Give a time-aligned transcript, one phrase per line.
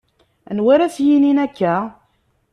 [0.49, 1.75] Anwa ara s-yinin akka?